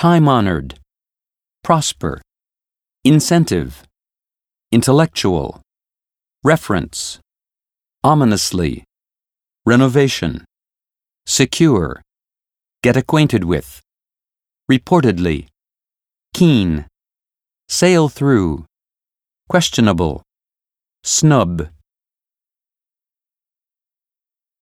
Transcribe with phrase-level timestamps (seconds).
[0.00, 0.80] time honored,
[1.62, 2.22] prosper,
[3.04, 3.82] incentive,
[4.72, 5.60] intellectual,
[6.42, 7.20] reference,
[8.02, 8.82] ominously,
[9.66, 10.42] renovation,
[11.26, 12.00] secure,
[12.82, 13.82] get acquainted with,
[14.72, 15.48] reportedly,
[16.32, 16.86] keen,
[17.68, 18.64] sail through,
[19.50, 20.22] questionable,
[21.04, 21.68] snub.